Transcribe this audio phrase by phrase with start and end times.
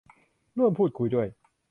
[0.57, 1.27] ร่วมพูดคุยด้วย